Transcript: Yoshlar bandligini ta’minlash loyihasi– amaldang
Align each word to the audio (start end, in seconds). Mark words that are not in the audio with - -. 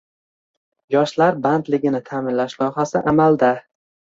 Yoshlar 0.95 1.37
bandligini 1.43 2.01
ta’minlash 2.09 2.59
loyihasi– 2.65 3.03
amaldang 3.13 3.65